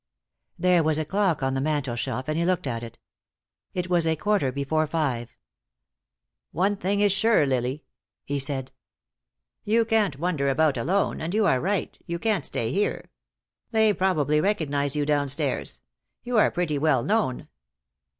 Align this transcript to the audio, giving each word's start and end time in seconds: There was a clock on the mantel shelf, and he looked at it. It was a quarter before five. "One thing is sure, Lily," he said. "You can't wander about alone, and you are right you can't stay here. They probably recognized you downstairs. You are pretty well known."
There 0.57 0.81
was 0.81 0.97
a 0.97 1.05
clock 1.05 1.43
on 1.43 1.53
the 1.53 1.61
mantel 1.61 1.95
shelf, 1.95 2.27
and 2.27 2.35
he 2.35 2.43
looked 2.43 2.65
at 2.65 2.81
it. 2.81 2.97
It 3.75 3.87
was 3.87 4.07
a 4.07 4.15
quarter 4.15 4.51
before 4.51 4.87
five. 4.87 5.37
"One 6.51 6.75
thing 6.75 7.01
is 7.01 7.11
sure, 7.11 7.45
Lily," 7.45 7.83
he 8.25 8.39
said. 8.39 8.71
"You 9.63 9.85
can't 9.85 10.17
wander 10.17 10.49
about 10.49 10.75
alone, 10.75 11.21
and 11.21 11.35
you 11.35 11.45
are 11.45 11.59
right 11.61 11.95
you 12.07 12.17
can't 12.17 12.47
stay 12.47 12.71
here. 12.71 13.11
They 13.69 13.93
probably 13.93 14.41
recognized 14.41 14.95
you 14.95 15.05
downstairs. 15.05 15.79
You 16.23 16.35
are 16.39 16.49
pretty 16.49 16.79
well 16.79 17.03
known." 17.03 17.47